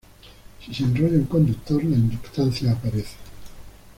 [0.59, 3.17] Si se enrolla un conductor, la inductancia aparece.